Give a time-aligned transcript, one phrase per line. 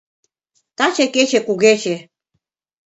[0.77, 1.95] Таче кече Кугече